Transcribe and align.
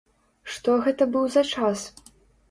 Што 0.53 0.77
гэта 0.85 1.07
быў 1.15 1.27
за 1.35 1.43
час? 1.51 1.83